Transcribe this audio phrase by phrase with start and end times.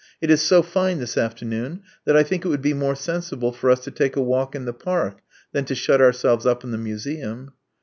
[0.19, 3.69] It is so fine this afternoon that I think it would be more sensible for
[3.69, 5.19] us to take a walk in the Park
[5.51, 7.53] than to shut ourselves up in the Museum."